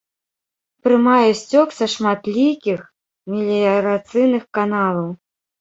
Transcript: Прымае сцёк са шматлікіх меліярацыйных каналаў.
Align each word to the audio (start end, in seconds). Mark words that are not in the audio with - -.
Прымае 0.87 1.29
сцёк 1.41 1.75
са 1.79 1.85
шматлікіх 1.97 2.79
меліярацыйных 3.35 4.43
каналаў. 4.61 5.07